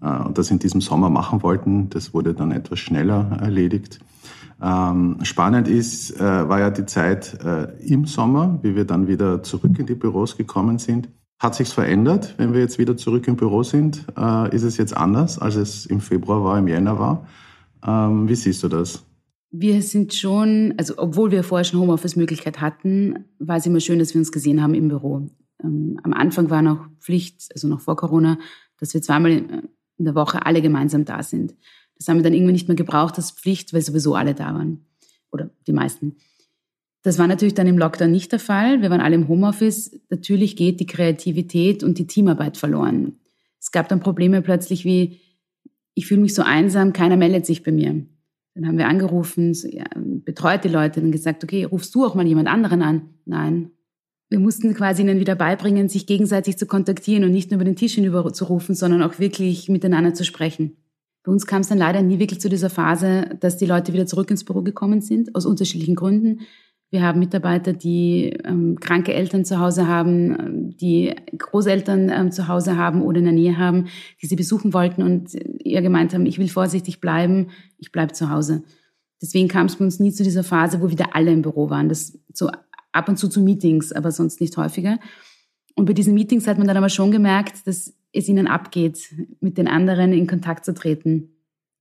äh, 0.00 0.24
und 0.24 0.38
das 0.38 0.50
in 0.50 0.58
diesem 0.58 0.80
Sommer 0.80 1.08
machen 1.08 1.42
wollten. 1.42 1.88
Das 1.90 2.12
wurde 2.12 2.34
dann 2.34 2.50
etwas 2.50 2.80
schneller 2.80 3.38
erledigt. 3.40 4.00
Ähm, 4.62 5.18
spannend 5.22 5.66
ist, 5.66 6.18
war 6.20 6.60
ja 6.60 6.70
die 6.70 6.86
Zeit 6.86 7.36
im 7.80 8.04
Sommer, 8.04 8.60
wie 8.62 8.76
wir 8.76 8.84
dann 8.84 9.08
wieder 9.08 9.42
zurück 9.42 9.78
in 9.78 9.86
die 9.86 9.94
Büros 9.94 10.36
gekommen 10.36 10.78
sind. 10.78 11.08
Hat 11.40 11.56
sich's 11.56 11.72
verändert, 11.72 12.34
wenn 12.38 12.52
wir 12.52 12.60
jetzt 12.60 12.78
wieder 12.78 12.96
zurück 12.96 13.26
im 13.26 13.34
Büro 13.34 13.64
sind? 13.64 14.06
Ist 14.52 14.62
es 14.62 14.76
jetzt 14.76 14.96
anders, 14.96 15.40
als 15.40 15.56
es 15.56 15.86
im 15.86 16.00
Februar 16.00 16.44
war, 16.44 16.58
im 16.58 16.68
Jänner 16.68 17.00
war? 17.00 17.26
Ähm, 17.84 18.28
wie 18.28 18.36
siehst 18.36 18.62
du 18.62 18.68
das? 18.68 19.04
Wir 19.50 19.82
sind 19.82 20.14
schon, 20.14 20.74
also 20.78 20.94
obwohl 20.96 21.30
wir 21.32 21.42
vorher 21.42 21.64
schon 21.64 21.80
Homeoffice-Möglichkeit 21.80 22.60
hatten, 22.60 23.26
war 23.38 23.56
es 23.56 23.66
immer 23.66 23.80
schön, 23.80 23.98
dass 23.98 24.14
wir 24.14 24.20
uns 24.20 24.32
gesehen 24.32 24.62
haben 24.62 24.74
im 24.74 24.88
Büro. 24.88 25.28
Ähm, 25.62 25.98
am 26.04 26.12
Anfang 26.12 26.48
war 26.48 26.62
noch 26.62 26.86
Pflicht, 27.00 27.48
also 27.52 27.66
noch 27.68 27.80
vor 27.80 27.96
Corona, 27.96 28.38
dass 28.78 28.94
wir 28.94 29.02
zweimal 29.02 29.32
in 29.32 29.68
der 29.98 30.14
Woche 30.14 30.46
alle 30.46 30.62
gemeinsam 30.62 31.04
da 31.04 31.22
sind. 31.22 31.54
Das 32.02 32.08
haben 32.08 32.18
wir 32.18 32.24
dann 32.24 32.34
irgendwann 32.34 32.54
nicht 32.54 32.66
mehr 32.66 32.74
gebraucht 32.74 33.14
als 33.16 33.30
Pflicht, 33.30 33.72
weil 33.72 33.80
sowieso 33.80 34.16
alle 34.16 34.34
da 34.34 34.54
waren. 34.54 34.86
Oder 35.30 35.50
die 35.68 35.72
meisten. 35.72 36.16
Das 37.02 37.16
war 37.16 37.28
natürlich 37.28 37.54
dann 37.54 37.68
im 37.68 37.78
Lockdown 37.78 38.10
nicht 38.10 38.32
der 38.32 38.40
Fall. 38.40 38.82
Wir 38.82 38.90
waren 38.90 39.00
alle 39.00 39.14
im 39.14 39.28
Homeoffice. 39.28 39.92
Natürlich 40.10 40.56
geht 40.56 40.80
die 40.80 40.86
Kreativität 40.86 41.84
und 41.84 41.98
die 41.98 42.08
Teamarbeit 42.08 42.56
verloren. 42.56 43.20
Es 43.60 43.70
gab 43.70 43.88
dann 43.88 44.00
Probleme 44.00 44.42
plötzlich 44.42 44.84
wie, 44.84 45.20
ich 45.94 46.08
fühle 46.08 46.22
mich 46.22 46.34
so 46.34 46.42
einsam, 46.42 46.92
keiner 46.92 47.16
meldet 47.16 47.46
sich 47.46 47.62
bei 47.62 47.70
mir. 47.70 48.04
Dann 48.54 48.66
haben 48.66 48.78
wir 48.78 48.88
angerufen, 48.88 49.56
betreut 50.24 50.64
die 50.64 50.68
Leute 50.68 51.00
und 51.00 51.12
gesagt, 51.12 51.44
okay, 51.44 51.62
rufst 51.62 51.94
du 51.94 52.04
auch 52.04 52.16
mal 52.16 52.26
jemand 52.26 52.48
anderen 52.48 52.82
an? 52.82 53.10
Nein. 53.26 53.70
Wir 54.28 54.40
mussten 54.40 54.74
quasi 54.74 55.02
ihnen 55.02 55.20
wieder 55.20 55.36
beibringen, 55.36 55.88
sich 55.88 56.06
gegenseitig 56.06 56.56
zu 56.56 56.66
kontaktieren 56.66 57.22
und 57.22 57.30
nicht 57.30 57.52
nur 57.52 57.58
über 57.58 57.64
den 57.64 57.76
Tisch 57.76 57.94
hinüber 57.94 58.32
zu 58.32 58.46
rufen, 58.46 58.74
sondern 58.74 59.02
auch 59.02 59.20
wirklich 59.20 59.68
miteinander 59.68 60.14
zu 60.14 60.24
sprechen. 60.24 60.76
Bei 61.24 61.30
uns 61.30 61.46
kam 61.46 61.60
es 61.60 61.68
dann 61.68 61.78
leider 61.78 62.02
nie 62.02 62.18
wirklich 62.18 62.40
zu 62.40 62.48
dieser 62.48 62.70
Phase, 62.70 63.36
dass 63.40 63.56
die 63.56 63.66
Leute 63.66 63.92
wieder 63.92 64.06
zurück 64.06 64.30
ins 64.30 64.44
Büro 64.44 64.62
gekommen 64.62 65.00
sind, 65.00 65.34
aus 65.34 65.46
unterschiedlichen 65.46 65.94
Gründen. 65.94 66.40
Wir 66.90 67.02
haben 67.02 67.20
Mitarbeiter, 67.20 67.72
die 67.72 68.36
ähm, 68.44 68.78
kranke 68.78 69.14
Eltern 69.14 69.46
zu 69.46 69.58
Hause 69.58 69.86
haben, 69.86 70.38
ähm, 70.38 70.76
die 70.76 71.14
Großeltern 71.38 72.10
ähm, 72.10 72.32
zu 72.32 72.48
Hause 72.48 72.76
haben 72.76 73.00
oder 73.00 73.18
in 73.18 73.24
der 73.24 73.32
Nähe 73.32 73.56
haben, 73.56 73.86
die 74.20 74.26
sie 74.26 74.36
besuchen 74.36 74.74
wollten 74.74 75.02
und 75.02 75.34
eher 75.64 75.80
gemeint 75.80 76.12
haben, 76.12 76.26
ich 76.26 76.38
will 76.38 76.48
vorsichtig 76.48 77.00
bleiben, 77.00 77.48
ich 77.78 77.92
bleibe 77.92 78.12
zu 78.12 78.28
Hause. 78.28 78.62
Deswegen 79.22 79.48
kam 79.48 79.66
es 79.66 79.76
bei 79.76 79.84
uns 79.84 80.00
nie 80.00 80.12
zu 80.12 80.22
dieser 80.22 80.44
Phase, 80.44 80.82
wo 80.82 80.90
wieder 80.90 81.14
alle 81.16 81.32
im 81.32 81.42
Büro 81.42 81.70
waren. 81.70 81.88
Das 81.88 82.18
so 82.34 82.50
ab 82.92 83.08
und 83.08 83.16
zu 83.16 83.28
zu 83.28 83.40
Meetings, 83.40 83.92
aber 83.92 84.10
sonst 84.10 84.40
nicht 84.40 84.56
häufiger. 84.56 84.98
Und 85.74 85.86
bei 85.86 85.92
diesen 85.92 86.14
Meetings 86.14 86.46
hat 86.46 86.58
man 86.58 86.66
dann 86.66 86.76
aber 86.76 86.88
schon 86.88 87.10
gemerkt, 87.10 87.66
dass 87.66 87.94
es 88.12 88.28
ihnen 88.28 88.46
abgeht, 88.46 89.14
mit 89.40 89.58
den 89.58 89.68
anderen 89.68 90.12
in 90.12 90.26
Kontakt 90.26 90.64
zu 90.64 90.74
treten 90.74 91.30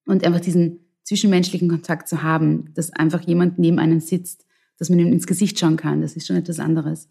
und 0.06 0.26
einfach 0.26 0.40
diesen 0.40 0.80
zwischenmenschlichen 1.04 1.68
Kontakt 1.68 2.08
zu 2.08 2.24
haben, 2.24 2.74
dass 2.74 2.94
einfach 2.94 3.22
jemand 3.22 3.60
neben 3.60 3.80
einem 3.80 4.00
sitzt, 4.00 4.46
dass 4.78 4.90
man 4.90 5.00
ihm 5.00 5.12
ins 5.12 5.28
Gesicht 5.28 5.60
schauen 5.60 5.76
kann. 5.76 6.02
Das 6.02 6.16
ist 6.16 6.28
schon 6.28 6.38
etwas 6.38 6.60
anderes. 6.60 7.10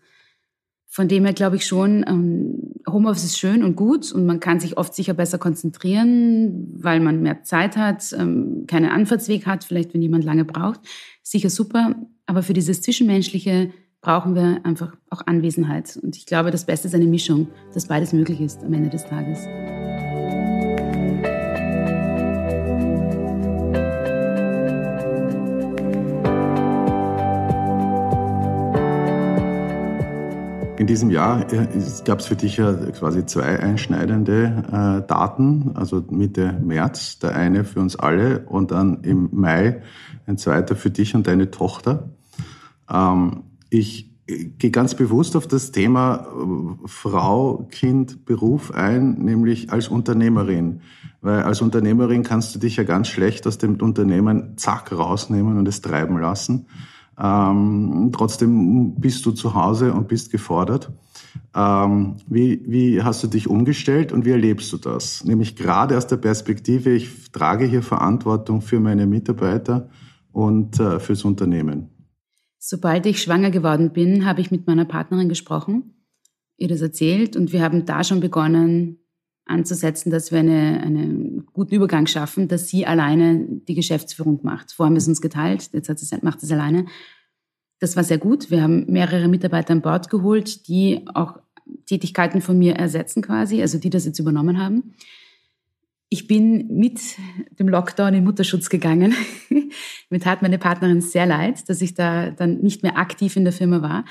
Von 0.87 1.07
dem 1.07 1.25
her 1.25 1.35
glaube 1.35 1.57
ich 1.57 1.67
schon, 1.67 2.05
ähm, 2.09 2.75
Homeoffice 2.89 3.25
ist 3.25 3.39
schön 3.39 3.63
und 3.63 3.77
gut 3.77 4.11
und 4.11 4.27
man 4.27 4.41
kann 4.41 4.59
sich 4.59 4.77
oft 4.77 4.95
sicher 4.95 5.15
besser 5.15 5.39
konzentrieren, 5.39 6.73
weil 6.83 6.99
man 6.99 7.23
mehr 7.23 7.45
Zeit 7.45 7.77
hat, 7.77 8.13
ähm, 8.19 8.65
keinen 8.67 8.91
Anfahrtsweg 8.91 9.47
hat, 9.47 9.63
vielleicht 9.63 9.95
wenn 9.95 10.03
jemand 10.03 10.25
lange 10.25 10.45
braucht. 10.45 10.81
Sicher 11.23 11.51
super, 11.51 11.95
aber 12.27 12.43
für 12.43 12.55
dieses 12.55 12.83
Zwischenmenschliche 12.83 13.71
brauchen 14.01 14.35
wir 14.35 14.61
einfach 14.65 14.95
auch 15.11 15.23
Anwesenheit. 15.27 15.99
Und 16.03 16.17
ich 16.17 16.27
glaube, 16.27 16.51
das 16.51 16.65
Beste 16.65 16.89
ist 16.89 16.95
eine 16.95 17.07
Mischung, 17.07 17.49
dass 17.75 17.87
beides 17.87 18.13
möglich 18.13 18.41
ist 18.41 18.65
am 18.65 18.73
Ende 18.73 18.89
des 18.89 19.05
Tages. 19.05 19.47
In 30.79 30.87
diesem 30.87 31.11
Jahr 31.11 31.45
gab 32.07 32.21
es 32.21 32.27
für 32.27 32.37
dich 32.37 32.57
ja 32.57 32.73
quasi 32.73 33.27
zwei 33.27 33.61
einschneidende 33.61 34.65
äh, 35.05 35.07
Daten, 35.07 35.73
also 35.75 36.03
Mitte 36.09 36.55
März, 36.55 37.19
der 37.19 37.37
eine 37.37 37.65
für 37.65 37.81
uns 37.81 37.97
alle 37.97 38.47
und 38.47 38.71
dann 38.71 39.03
im 39.03 39.29
Mai 39.31 39.83
ein 40.27 40.39
zweiter 40.39 40.77
für 40.77 40.91
dich 40.91 41.15
und 41.15 41.27
deine 41.27 41.51
Tochter. 41.51 42.09
Ähm, 42.91 43.43
ich 43.71 44.11
gehe 44.27 44.71
ganz 44.71 44.95
bewusst 44.95 45.37
auf 45.37 45.47
das 45.47 45.73
Thema 45.73 46.27
äh, 46.27 46.87
Frau, 46.87 47.67
Kind, 47.71 48.25
Beruf 48.25 48.73
ein, 48.73 49.15
nämlich 49.15 49.73
als 49.73 49.89
Unternehmerin. 49.89 50.83
Weil 51.21 51.43
als 51.43 51.61
Unternehmerin 51.61 52.23
kannst 52.23 52.55
du 52.55 52.59
dich 52.59 52.77
ja 52.77 52.85
ganz 52.85 53.09
schlecht 53.09 53.47
aus 53.47 53.59
dem 53.59 53.77
Unternehmen 53.77 54.57
zack 54.57 54.93
rausnehmen 54.93 55.59
und 55.59 55.69
es 55.69 55.81
treiben 55.81 56.19
lassen. 56.19 56.67
Ähm, 57.19 58.11
trotzdem 58.13 58.95
bist 58.95 59.27
du 59.27 59.33
zu 59.33 59.55
Hause 59.55 59.93
und 59.93 60.09
bist 60.09 60.31
gefordert. 60.31 60.91
Ähm, 61.55 62.17
wie, 62.27 62.63
wie 62.67 63.03
hast 63.03 63.23
du 63.23 63.27
dich 63.27 63.49
umgestellt 63.49 64.13
und 64.13 64.25
wie 64.25 64.31
erlebst 64.31 64.73
du 64.73 64.79
das? 64.79 65.25
Nämlich 65.25 65.57
gerade 65.57 65.97
aus 65.99 66.07
der 66.07 66.17
Perspektive, 66.17 66.91
ich 66.91 67.31
trage 67.33 67.67
hier 67.67 67.83
Verantwortung 67.83 68.63
für 68.63 68.81
meine 68.81 69.07
Mitarbeiter 69.07 69.89
und 70.33 70.81
äh, 70.81 70.99
fürs 70.99 71.25
Unternehmen. 71.25 71.91
Sobald 72.63 73.07
ich 73.07 73.23
schwanger 73.23 73.51
geworden 73.51 73.95
bin, 73.95 74.27
habe 74.27 74.43
ich 74.43 74.51
mit 74.51 74.67
meiner 74.67 74.85
Partnerin 74.85 75.31
gesprochen, 75.31 76.05
ihr 76.59 76.69
das 76.69 76.83
erzählt 76.83 77.35
und 77.35 77.55
wir 77.55 77.63
haben 77.63 77.87
da 77.87 78.05
schon 78.05 78.21
begonnen 78.21 78.99
anzusetzen, 79.47 80.11
dass 80.11 80.31
wir 80.31 80.41
eine, 80.41 80.79
einen 80.83 81.47
guten 81.55 81.75
Übergang 81.75 82.07
schaffen, 82.07 82.49
dass 82.49 82.69
sie 82.69 82.85
alleine 82.85 83.47
die 83.67 83.75
Geschäftsführung 83.75 84.41
macht. 84.43 84.73
Vorher 84.73 84.91
haben 84.91 84.95
wir 84.95 84.99
es 84.99 85.09
uns 85.09 85.23
geteilt, 85.23 85.71
jetzt 85.73 85.89
hat 85.89 85.99
sie, 85.99 86.17
macht 86.21 86.41
sie 86.41 86.47
es 86.47 86.53
alleine. 86.53 86.85
Das 87.79 87.97
war 87.97 88.05
sehr 88.05 88.19
gut. 88.19 88.51
Wir 88.51 88.63
haben 88.63 88.85
mehrere 88.93 89.29
Mitarbeiter 89.29 89.73
an 89.73 89.81
Bord 89.81 90.11
geholt, 90.11 90.69
die 90.69 91.07
auch 91.15 91.39
Tätigkeiten 91.87 92.43
von 92.43 92.59
mir 92.59 92.75
ersetzen 92.77 93.23
quasi, 93.23 93.63
also 93.63 93.79
die 93.79 93.89
das 93.89 94.05
jetzt 94.05 94.19
übernommen 94.19 94.63
haben. 94.63 94.95
Ich 96.13 96.27
bin 96.27 96.67
mit 96.77 97.01
dem 97.61 97.69
Lockdown 97.69 98.15
in 98.15 98.25
Mutterschutz 98.25 98.69
gegangen. 98.69 99.15
Mir 100.11 100.19
tat 100.19 100.43
meine 100.43 100.59
Partnerin 100.59 101.01
sehr 101.01 101.25
leid, 101.25 101.69
dass 101.69 101.81
ich 101.81 101.95
da 101.95 102.31
dann 102.31 102.59
nicht 102.59 102.83
mehr 102.83 102.99
aktiv 102.99 103.37
in 103.37 103.45
der 103.45 103.53
Firma 103.53 103.81
war. 103.81 104.05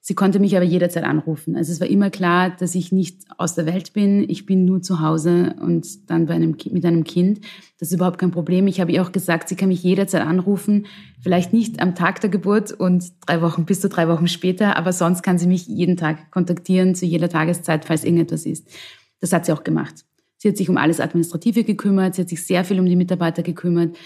Sie 0.00 0.16
konnte 0.16 0.40
mich 0.40 0.56
aber 0.56 0.64
jederzeit 0.64 1.04
anrufen. 1.04 1.56
Also 1.56 1.72
es 1.72 1.80
war 1.80 1.86
immer 1.86 2.10
klar, 2.10 2.50
dass 2.50 2.74
ich 2.74 2.90
nicht 2.90 3.22
aus 3.38 3.54
der 3.54 3.66
Welt 3.66 3.92
bin. 3.92 4.28
Ich 4.28 4.44
bin 4.44 4.64
nur 4.64 4.82
zu 4.82 5.00
Hause 5.00 5.54
und 5.60 6.10
dann 6.10 6.26
bei 6.26 6.34
einem, 6.34 6.56
mit 6.70 6.84
einem 6.84 7.04
Kind. 7.04 7.40
Das 7.78 7.88
ist 7.88 7.94
überhaupt 7.94 8.18
kein 8.18 8.32
Problem. 8.32 8.66
Ich 8.66 8.80
habe 8.80 8.90
ihr 8.90 9.02
auch 9.02 9.12
gesagt, 9.12 9.48
sie 9.48 9.56
kann 9.56 9.68
mich 9.68 9.84
jederzeit 9.84 10.22
anrufen. 10.22 10.86
Vielleicht 11.20 11.52
nicht 11.52 11.80
am 11.80 11.94
Tag 11.94 12.20
der 12.20 12.30
Geburt 12.30 12.72
und 12.72 13.04
drei 13.24 13.40
Wochen 13.40 13.66
bis 13.66 13.80
zu 13.80 13.88
drei 13.88 14.08
Wochen 14.08 14.26
später, 14.26 14.76
aber 14.76 14.92
sonst 14.92 15.22
kann 15.22 15.38
sie 15.38 15.46
mich 15.46 15.68
jeden 15.68 15.96
Tag 15.96 16.32
kontaktieren, 16.32 16.96
zu 16.96 17.06
jeder 17.06 17.28
Tageszeit, 17.28 17.84
falls 17.84 18.02
irgendetwas 18.02 18.46
ist. 18.46 18.68
Das 19.20 19.32
hat 19.32 19.46
sie 19.46 19.52
auch 19.52 19.62
gemacht. 19.62 20.04
Sie 20.46 20.50
hat 20.50 20.58
sich 20.58 20.70
um 20.70 20.76
alles 20.76 21.00
Administrative 21.00 21.64
gekümmert, 21.64 22.14
sie 22.14 22.22
hat 22.22 22.28
sich 22.28 22.46
sehr 22.46 22.62
viel 22.62 22.78
um 22.78 22.86
die 22.86 22.94
Mitarbeiter 22.94 23.42
gekümmert. 23.42 23.96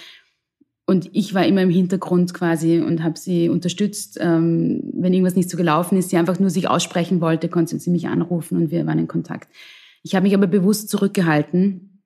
Und 0.87 1.11
ich 1.13 1.35
war 1.35 1.45
immer 1.45 1.61
im 1.61 1.69
Hintergrund 1.69 2.33
quasi 2.33 2.81
und 2.81 3.03
habe 3.03 3.19
sie 3.19 3.51
unterstützt. 3.51 4.17
Ähm, 4.19 4.81
wenn 4.95 5.13
irgendwas 5.13 5.37
nicht 5.37 5.51
so 5.51 5.59
gelaufen 5.59 5.99
ist, 5.99 6.09
sie 6.09 6.17
einfach 6.17 6.41
nur 6.41 6.49
sich 6.49 6.67
aussprechen 6.67 7.21
wollte, 7.21 7.51
konnte 7.51 7.79
sie 7.79 7.91
mich 7.91 8.09
anrufen 8.09 8.57
und 8.57 8.71
wir 8.71 8.87
waren 8.87 8.99
in 8.99 9.07
Kontakt. 9.07 9.55
Ich 10.03 10.15
habe 10.15 10.23
mich 10.23 10.35
aber 10.35 10.47
bewusst 10.47 10.89
zurückgehalten, 10.89 12.03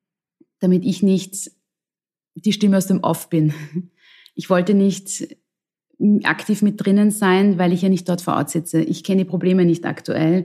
damit 0.59 0.83
ich 0.83 1.01
nicht 1.01 1.49
die 2.35 2.51
Stimme 2.51 2.75
aus 2.75 2.87
dem 2.87 3.05
Off 3.05 3.29
bin. 3.29 3.53
Ich 4.37 4.49
wollte 4.49 4.73
nicht 4.73 5.33
aktiv 6.23 6.61
mit 6.61 6.85
drinnen 6.85 7.09
sein, 7.09 7.57
weil 7.57 7.71
ich 7.71 7.83
ja 7.83 7.87
nicht 7.87 8.09
dort 8.09 8.19
vor 8.19 8.35
Ort 8.35 8.49
sitze. 8.49 8.81
Ich 8.81 9.05
kenne 9.05 9.23
die 9.23 9.29
Probleme 9.29 9.63
nicht 9.63 9.85
aktuell 9.85 10.43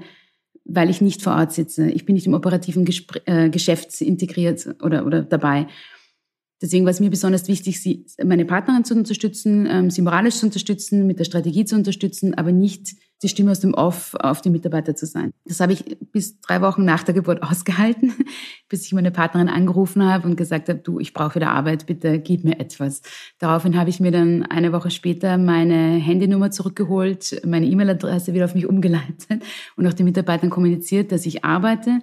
weil 0.73 0.89
ich 0.89 1.01
nicht 1.01 1.23
vor 1.23 1.35
Ort 1.35 1.53
sitze. 1.53 1.91
Ich 1.91 2.05
bin 2.07 2.15
nicht 2.15 2.27
im 2.27 2.35
operativen 2.35 2.85
Gespr 2.85 3.21
äh, 3.27 3.51
Geschäft 3.51 4.01
integriert 4.01 4.67
oder, 4.83 5.05
oder 5.05 5.23
dabei. 5.23 5.67
Deswegen 6.63 6.85
war 6.85 6.93
es 6.93 7.01
mir 7.01 7.11
besonders 7.11 7.49
wichtig, 7.49 7.83
sie, 7.83 8.07
meine 8.23 8.45
Partnerin 8.45 8.85
zu 8.85 8.95
unterstützen, 8.95 9.67
ähm, 9.67 9.91
sie 9.91 10.03
moralisch 10.03 10.37
zu 10.37 10.47
unterstützen, 10.47 11.07
mit 11.07 11.19
der 11.19 11.25
Strategie 11.25 11.65
zu 11.65 11.75
unterstützen, 11.75 12.35
aber 12.35 12.53
nicht 12.53 12.97
die 13.23 13.29
Stimme 13.29 13.51
aus 13.51 13.61
dem 13.61 13.75
Off 13.75 14.15
auf 14.15 14.41
die 14.41 14.51
Mitarbeiter 14.51 14.95
zu 14.95 15.07
sein. 15.07 15.33
Das 15.45 15.61
habe 15.61 15.73
ich 15.73 15.99
bis 16.13 16.41
drei 16.41 16.61
Wochen 16.63 16.85
nach 16.85 17.03
der 17.03 17.15
Geburt 17.15 17.43
ausgehalten, 17.51 18.15
bis 18.69 18.87
ich 18.87 18.93
meine 18.93 19.11
Partnerin 19.11 19.49
angerufen 19.49 20.05
habe 20.05 20.29
und 20.29 20.37
gesagt 20.37 20.69
habe, 20.69 20.79
du, 20.79 21.01
ich 21.01 21.13
brauche 21.13 21.37
wieder 21.37 21.51
Arbeit, 21.51 21.87
bitte 21.87 22.19
gib 22.19 22.45
mir 22.45 22.59
etwas. 22.59 23.03
Daraufhin 23.39 23.77
habe 23.77 23.91
ich 23.91 24.01
mir 24.01 24.11
dann 24.11 24.45
eine 24.45 24.73
Woche 24.73 24.91
später 24.91 25.37
meine 25.39 25.97
Handynummer 25.97 26.51
zurückgeholt, 26.51 27.43
meine 27.47 27.67
E-Mail-Adresse 27.67 28.33
wieder 28.35 28.47
auf 28.47 28.55
mich 28.55 28.67
umgeleitet 28.67 29.43
und 29.77 29.87
auch 29.87 29.93
den 29.93 30.07
Mitarbeitern 30.07 30.51
kommuniziert, 30.51 31.13
dass 31.13 31.27
ich 31.27 31.45
arbeite, 31.45 32.01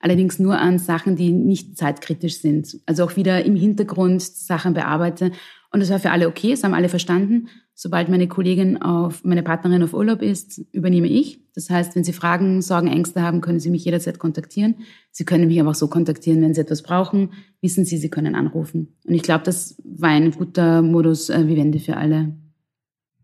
allerdings 0.00 0.38
nur 0.38 0.58
an 0.58 0.78
Sachen, 0.78 1.16
die 1.16 1.32
nicht 1.32 1.76
zeitkritisch 1.76 2.38
sind. 2.38 2.78
Also 2.86 3.04
auch 3.04 3.16
wieder 3.16 3.44
im 3.44 3.54
Hintergrund 3.54 4.22
Sachen 4.22 4.74
bearbeite. 4.74 5.32
Und 5.72 5.80
das 5.80 5.90
war 5.90 6.00
für 6.00 6.10
alle 6.10 6.28
okay, 6.28 6.52
es 6.52 6.64
haben 6.64 6.74
alle 6.74 6.88
verstanden. 6.88 7.48
Sobald 7.74 8.08
meine 8.08 8.28
Kollegin 8.28 8.82
auf, 8.82 9.24
meine 9.24 9.42
Partnerin 9.42 9.82
auf 9.82 9.94
Urlaub 9.94 10.20
ist, 10.20 10.60
übernehme 10.72 11.06
ich. 11.06 11.40
Das 11.54 11.70
heißt, 11.70 11.94
wenn 11.94 12.04
Sie 12.04 12.12
Fragen, 12.12 12.60
Sorgen, 12.60 12.88
Ängste 12.88 13.22
haben, 13.22 13.40
können 13.40 13.60
Sie 13.60 13.70
mich 13.70 13.84
jederzeit 13.84 14.18
kontaktieren. 14.18 14.74
Sie 15.12 15.24
können 15.24 15.46
mich 15.46 15.60
aber 15.60 15.70
auch 15.70 15.74
so 15.74 15.88
kontaktieren, 15.88 16.42
wenn 16.42 16.54
Sie 16.54 16.60
etwas 16.60 16.82
brauchen. 16.82 17.30
Wissen 17.62 17.84
Sie, 17.84 17.98
Sie 17.98 18.10
können 18.10 18.34
anrufen. 18.34 18.96
Und 19.06 19.14
ich 19.14 19.22
glaube, 19.22 19.44
das 19.44 19.80
war 19.84 20.10
ein 20.10 20.32
guter 20.32 20.82
Modus 20.82 21.30
äh, 21.30 21.46
Vivendi 21.46 21.78
für 21.78 21.96
alle. 21.96 22.34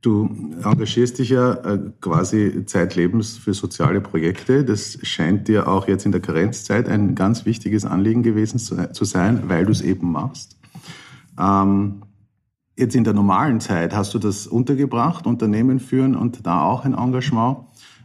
Du 0.00 0.30
engagierst 0.62 1.18
dich 1.18 1.30
ja 1.30 1.52
äh, 1.52 1.78
quasi 2.00 2.64
zeitlebens 2.64 3.36
für 3.38 3.54
soziale 3.54 4.00
Projekte. 4.00 4.64
Das 4.64 4.98
scheint 5.02 5.48
dir 5.48 5.66
auch 5.66 5.88
jetzt 5.88 6.06
in 6.06 6.12
der 6.12 6.20
Karenzzeit 6.20 6.88
ein 6.88 7.16
ganz 7.16 7.44
wichtiges 7.44 7.84
Anliegen 7.84 8.22
gewesen 8.22 8.58
zu 8.58 9.04
sein, 9.04 9.42
weil 9.48 9.66
du 9.66 9.72
es 9.72 9.80
eben 9.80 10.12
machst. 10.12 10.56
Ähm, 11.38 12.02
jetzt 12.76 12.94
in 12.94 13.04
der 13.04 13.14
normalen 13.14 13.60
Zeit 13.60 13.94
hast 13.94 14.14
du 14.14 14.18
das 14.18 14.46
untergebracht, 14.46 15.26
Unternehmen 15.26 15.80
führen 15.80 16.14
und 16.14 16.46
da 16.46 16.62
auch 16.62 16.84
ein 16.84 16.94
Engagement. 16.94 17.58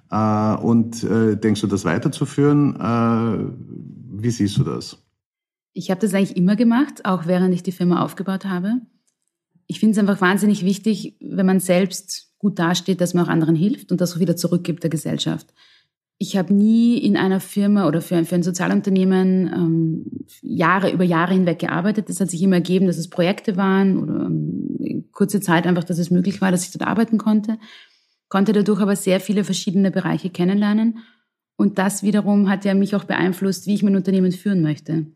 Äh, 0.10 0.56
und 0.56 1.04
äh, 1.04 1.38
denkst 1.38 1.62
du, 1.62 1.68
das 1.68 1.86
weiterzuführen? 1.86 2.75
Wie 4.13 4.30
siehst 4.30 4.58
du 4.58 4.63
das? 4.63 4.98
Ich 5.74 5.90
habe 5.90 6.01
das 6.01 6.13
eigentlich 6.13 6.36
immer 6.36 6.56
gemacht, 6.56 7.06
auch 7.06 7.28
während 7.28 7.54
ich 7.54 7.63
die 7.63 7.72
Firma 7.72 8.04
aufgebaut 8.04 8.46
habe 8.46 8.82
ich 9.72 9.80
finde 9.80 9.94
es 9.94 9.98
einfach 10.00 10.20
wahnsinnig 10.20 10.66
wichtig, 10.66 11.16
wenn 11.22 11.46
man 11.46 11.62
selbst 11.62 12.34
gut 12.40 12.60
dasteht, 12.60 13.00
dass 13.00 13.13
man 13.13 13.24
auch 13.24 13.30
anderen 13.30 13.56
hilft 13.56 13.90
und 13.94 14.01
das 14.01 14.13
auch 14.13 14.20
wieder 14.20 14.36
zurückgibt 14.36 14.84
der 14.84 14.90
Gesellschaft. 14.90 15.54
Ich 16.22 16.38
habe 16.38 16.54
nie 16.54 17.00
in 17.00 17.18
einer 17.18 17.40
Firma 17.40 17.88
oder 17.88 18.00
für 18.00 18.16
ein, 18.16 18.25
für 18.25 18.36
ein 18.36 18.44
Sozialunternehmen 18.44 19.51
ähm, 19.51 20.06
Jahre 20.44 20.92
über 20.92 21.04
Jahre 21.04 21.34
hinweg 21.34 21.58
gearbeitet. 21.58 22.12
Es 22.12 22.20
hat 22.22 22.30
sich 22.30 22.44
immer 22.44 22.58
ergeben, 22.58 22.86
dass 22.86 23.00
es 23.00 23.10
Projekte 23.10 23.58
waren 23.58 23.98
oder 23.98 24.25
ähm, 24.28 25.10
kurze 25.12 25.42
Zeit 25.42 25.66
einfach, 25.66 25.84
dass 25.84 25.98
es 25.98 26.12
möglich 26.12 26.40
war, 26.40 26.51
dass 26.51 26.63
ich 26.63 26.72
dort 26.72 26.88
arbeiten 26.88 27.18
konnte. 27.18 27.58
Konnte 28.30 28.54
dadurch 28.54 28.82
aber 28.82 28.96
sehr 28.96 29.20
viele 29.20 29.44
verschiedene 29.44 29.90
Bereiche 29.90 30.30
kennenlernen. 30.30 31.00
Und 31.56 31.80
das 31.80 32.04
wiederum 32.04 32.51
hat 32.51 32.66
ja 32.66 32.75
mich 32.75 32.96
auch 32.96 33.06
beeinflusst, 33.06 33.66
wie 33.66 33.74
ich 33.74 33.82
mein 33.82 33.96
Unternehmen 33.96 34.32
führen 34.32 34.62
möchte. 34.62 35.08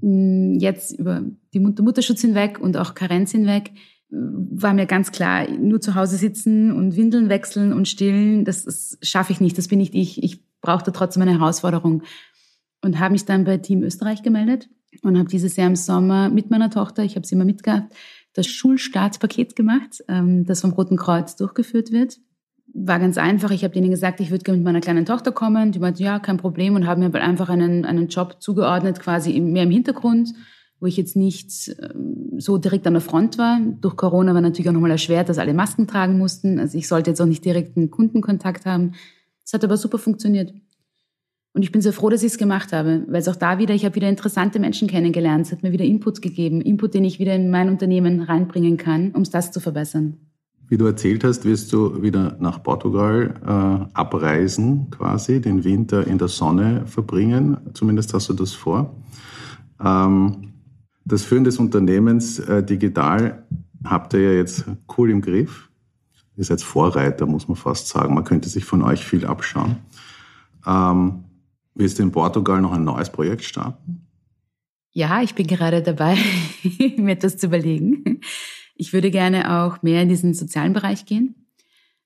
Mm, 0.00 0.58
jetzt 0.58 0.98
über 0.98 1.22
die 1.54 1.60
Mutterschutz 1.60 2.22
hinweg 2.22 2.58
und 2.58 2.76
auch 2.76 2.96
Karenz 2.96 3.30
hinweg 3.30 3.70
war 4.18 4.72
mir 4.72 4.86
ganz 4.86 5.12
klar, 5.12 5.48
nur 5.50 5.80
zu 5.80 5.94
Hause 5.94 6.16
sitzen 6.16 6.72
und 6.72 6.96
Windeln 6.96 7.28
wechseln 7.28 7.72
und 7.72 7.88
stillen, 7.88 8.44
das, 8.44 8.64
das 8.64 8.98
schaffe 9.02 9.32
ich 9.32 9.40
nicht, 9.40 9.58
das 9.58 9.68
bin 9.68 9.78
nicht 9.78 9.94
ich. 9.94 10.22
Ich 10.22 10.42
brauchte 10.60 10.92
trotzdem 10.92 11.22
eine 11.22 11.38
Herausforderung 11.38 12.02
und 12.82 12.98
habe 12.98 13.12
mich 13.12 13.24
dann 13.24 13.44
bei 13.44 13.58
Team 13.58 13.82
Österreich 13.82 14.22
gemeldet 14.22 14.68
und 15.02 15.18
habe 15.18 15.28
dieses 15.28 15.56
Jahr 15.56 15.68
im 15.68 15.76
Sommer 15.76 16.30
mit 16.30 16.50
meiner 16.50 16.70
Tochter, 16.70 17.04
ich 17.04 17.16
habe 17.16 17.26
sie 17.26 17.34
immer 17.34 17.44
mitgehabt, 17.44 17.92
das 18.32 18.46
Schulstartpaket 18.46 19.56
gemacht, 19.56 20.02
ähm, 20.08 20.44
das 20.44 20.60
vom 20.60 20.72
Roten 20.72 20.96
Kreuz 20.96 21.36
durchgeführt 21.36 21.92
wird. 21.92 22.18
war 22.74 22.98
ganz 22.98 23.16
einfach. 23.16 23.50
Ich 23.50 23.64
habe 23.64 23.72
denen 23.72 23.90
gesagt, 23.90 24.20
ich 24.20 24.30
würde 24.30 24.44
gerne 24.44 24.58
mit 24.58 24.64
meiner 24.64 24.80
kleinen 24.80 25.06
Tochter 25.06 25.32
kommen. 25.32 25.72
Die 25.72 25.78
meinte, 25.78 26.02
ja, 26.02 26.18
kein 26.18 26.36
Problem 26.36 26.74
und 26.74 26.86
haben 26.86 27.00
mir 27.00 27.14
einfach 27.22 27.48
einen, 27.48 27.84
einen 27.84 28.08
Job 28.08 28.36
zugeordnet, 28.40 29.00
quasi 29.00 29.40
mehr 29.40 29.62
im 29.62 29.70
Hintergrund, 29.70 30.34
wo 30.80 30.86
ich 30.86 30.96
jetzt 30.96 31.16
nicht 31.16 31.74
ähm, 31.80 32.38
so 32.38 32.58
direkt 32.58 32.86
an 32.86 32.94
der 32.94 33.00
Front 33.00 33.38
war. 33.38 33.60
Durch 33.80 33.96
Corona 33.96 34.34
war 34.34 34.40
natürlich 34.40 34.68
auch 34.68 34.74
nochmal 34.74 34.90
erschwert, 34.90 35.28
dass 35.28 35.38
alle 35.38 35.54
Masken 35.54 35.86
tragen 35.86 36.18
mussten. 36.18 36.58
Also 36.58 36.76
ich 36.76 36.88
sollte 36.88 37.10
jetzt 37.10 37.20
auch 37.20 37.26
nicht 37.26 37.44
direkten 37.44 37.90
Kundenkontakt 37.90 38.66
haben. 38.66 38.92
Es 39.44 39.52
hat 39.52 39.64
aber 39.64 39.76
super 39.76 39.98
funktioniert. 39.98 40.52
Und 41.54 41.62
ich 41.62 41.72
bin 41.72 41.80
sehr 41.80 41.94
froh, 41.94 42.10
dass 42.10 42.22
ich 42.22 42.32
es 42.32 42.38
gemacht 42.38 42.74
habe, 42.74 43.06
weil 43.08 43.20
es 43.20 43.28
auch 43.28 43.36
da 43.36 43.58
wieder, 43.58 43.74
ich 43.74 43.86
habe 43.86 43.94
wieder 43.94 44.10
interessante 44.10 44.58
Menschen 44.58 44.88
kennengelernt. 44.88 45.46
Es 45.46 45.52
hat 45.52 45.62
mir 45.62 45.72
wieder 45.72 45.86
Input 45.86 46.20
gegeben, 46.20 46.60
Input, 46.60 46.92
den 46.92 47.04
ich 47.04 47.18
wieder 47.18 47.34
in 47.34 47.48
mein 47.50 47.70
Unternehmen 47.70 48.20
reinbringen 48.20 48.76
kann, 48.76 49.12
um 49.12 49.22
es 49.22 49.30
das 49.30 49.52
zu 49.52 49.60
verbessern. 49.60 50.18
Wie 50.68 50.76
du 50.76 50.84
erzählt 50.84 51.24
hast, 51.24 51.46
wirst 51.46 51.72
du 51.72 52.02
wieder 52.02 52.36
nach 52.40 52.62
Portugal 52.62 53.34
äh, 53.42 53.96
abreisen, 53.96 54.90
quasi, 54.90 55.40
den 55.40 55.64
Winter 55.64 56.06
in 56.06 56.18
der 56.18 56.28
Sonne 56.28 56.82
verbringen. 56.86 57.56
Zumindest 57.72 58.12
hast 58.12 58.28
du 58.28 58.34
das 58.34 58.52
vor. 58.52 58.94
Ähm, 59.82 60.55
das 61.06 61.24
Führen 61.24 61.44
des 61.44 61.58
Unternehmens 61.58 62.38
äh, 62.38 62.62
digital 62.62 63.44
habt 63.84 64.12
ihr 64.12 64.20
ja 64.20 64.32
jetzt 64.32 64.66
cool 64.98 65.10
im 65.10 65.22
Griff. 65.22 65.70
Ihr 66.36 66.44
seid 66.44 66.60
Vorreiter, 66.60 67.24
muss 67.24 67.48
man 67.48 67.56
fast 67.56 67.88
sagen. 67.88 68.14
Man 68.14 68.24
könnte 68.24 68.48
sich 68.48 68.64
von 68.64 68.82
euch 68.82 69.04
viel 69.04 69.24
abschauen. 69.24 69.76
Ähm, 70.66 71.24
Willst 71.78 71.98
du 71.98 72.02
in 72.02 72.10
Portugal 72.10 72.62
noch 72.62 72.72
ein 72.72 72.84
neues 72.84 73.10
Projekt 73.10 73.44
starten? 73.44 74.06
Ja, 74.92 75.20
ich 75.22 75.34
bin 75.34 75.46
gerade 75.46 75.82
dabei, 75.82 76.16
mir 76.96 77.16
das 77.16 77.36
zu 77.36 77.48
überlegen. 77.48 78.20
Ich 78.74 78.94
würde 78.94 79.10
gerne 79.10 79.62
auch 79.62 79.82
mehr 79.82 80.00
in 80.00 80.08
diesen 80.08 80.32
sozialen 80.32 80.72
Bereich 80.72 81.04
gehen, 81.04 81.34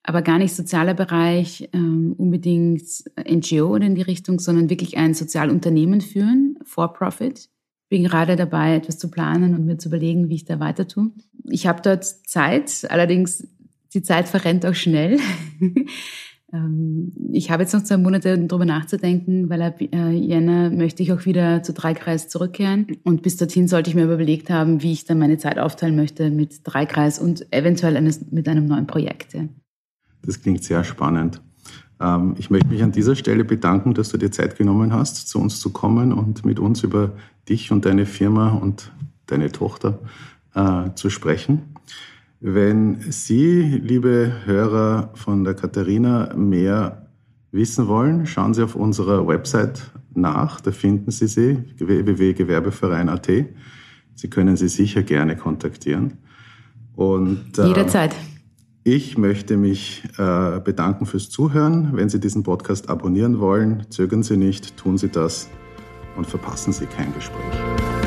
aber 0.02 0.23
gar 0.23 0.38
nicht 0.38 0.57
sozialer 0.57 0.95
Bereich 0.95 1.69
ähm, 1.73 2.14
unbedingt 2.19 2.83
NGO 3.16 3.69
oder 3.69 3.87
in 3.87 3.95
die 3.95 4.02
Richtung, 4.02 4.40
sondern 4.40 4.71
wirklich 4.71 4.97
ein 4.97 5.14
Sozialunternehmen 5.14 6.00
führen, 6.00 6.59
for 6.64 6.92
profit. 6.92 7.49
Bin 7.91 8.05
gerade 8.05 8.37
dabei, 8.37 8.77
etwas 8.77 8.99
zu 8.99 9.11
planen 9.11 9.55
und 9.55 9.67
mir 9.67 9.77
zu 9.77 9.89
überlegen, 9.89 10.31
wie 10.31 10.37
ich 10.37 10.47
da 10.47 10.61
weiter 10.61 10.89
tue. 10.89 11.11
Ich 11.51 11.67
habe 11.67 11.83
dort 11.83 12.05
Zeit, 12.05 12.87
allerdings 12.89 13.47
die 13.93 14.03
Zeit 14.03 14.29
verrennt 14.29 14.65
auch 14.65 14.75
schnell. 14.75 15.19
Ähm, 16.53 17.13
ich 17.33 17.51
habe 17.51 17.63
jetzt 17.63 17.73
noch 17.73 17.85
zwei 17.85 17.97
Monate 17.97 18.39
darüber 18.39 18.65
nachzudenken, 18.65 19.49
weil 19.51 19.63
ab 19.63 19.81
äh, 19.81 20.11
Jänner 20.11 20.71
möchte 20.71 21.03
ich 21.03 21.13
auch 21.13 21.25
wieder 21.25 21.63
zu 21.63 21.73
Dreikreis 21.73 22.29
zurückkehren. 22.29 22.87
Und 23.05 23.23
bis 23.23 23.37
dorthin 23.37 23.69
sollte 23.69 23.91
ich 23.91 23.97
mir 23.97 24.05
überlegt 24.05 24.51
haben, 24.51 24.83
wie 24.83 24.93
ich 24.93 25.05
dann 25.05 25.19
meine 25.19 25.39
Zeit 25.39 25.59
aufteilen 25.59 25.97
möchte 25.97 26.31
mit 26.31 26.61
Dreikreis 26.65 27.19
und 27.19 27.53
eventuell 27.53 27.97
eines, 27.97 28.31
mit 28.31 28.49
einem 28.49 28.67
neuen 28.67 28.87
Projekt. 28.87 29.37
Das 30.23 30.43
klingt 30.43 30.65
sehr 30.65 30.83
spannend. 30.85 31.41
Ähm, 32.00 32.35
ich 32.38 32.50
möchte 32.50 32.69
mich 32.69 32.83
an 32.83 32.92
dieser 32.92 33.14
Stelle 33.14 33.45
bedanken, 33.45 33.95
dass 33.95 34.09
du 34.09 34.16
dir 34.16 34.30
Zeit 34.30 34.57
genommen 34.57 34.92
hast, 34.92 35.28
zu 35.28 35.38
uns 35.38 35.61
zu 35.61 35.71
kommen 35.71 36.12
und 36.12 36.45
mit 36.45 36.59
uns 36.59 36.83
über 36.83 37.12
dich 37.49 37.71
und 37.71 37.85
deine 37.85 38.07
Firma 38.07 38.50
und 38.50 38.92
deine 39.26 39.52
Tochter 39.52 39.99
äh, 40.54 40.90
zu 40.95 41.11
sprechen. 41.11 41.75
Wenn 42.40 43.00
Sie, 43.11 43.62
liebe 43.62 44.33
Hörer 44.47 45.11
von 45.14 45.45
der 45.45 45.54
Katharina, 45.54 46.35
mehr 46.35 47.07
wissen 47.52 47.87
wollen, 47.87 48.26
schauen 48.26 48.54
Sie 48.54 48.62
auf 48.62 48.75
unserer 48.75 49.26
Website 49.26 49.90
nach. 50.14 50.61
Da 50.61 50.71
finden 50.71 51.11
Sie 51.11 51.26
sie, 51.26 51.59
www.gewerbeverein.at. 51.78 53.28
Sie 54.14 54.28
können 54.28 54.57
sie 54.57 54.69
sicher 54.69 55.02
gerne 55.02 55.37
kontaktieren. 55.37 56.19
Und, 56.95 57.59
äh, 57.59 57.66
Jederzeit. 57.66 58.14
Ich 58.83 59.19
möchte 59.19 59.59
mich 59.59 60.05
äh, 60.17 60.59
bedanken 60.59 61.05
fürs 61.05 61.29
Zuhören. 61.29 61.91
Wenn 61.93 62.09
Sie 62.09 62.19
diesen 62.19 62.43
Podcast 62.43 62.89
abonnieren 62.89 63.39
wollen, 63.39 63.85
zögern 63.91 64.23
Sie 64.23 64.39
nicht, 64.39 64.79
tun 64.79 64.97
Sie 64.97 65.11
das 65.11 65.51
und 66.17 66.27
verpassen 66.27 66.73
Sie 66.73 66.87
kein 66.87 67.13
Gespräch. 67.13 68.00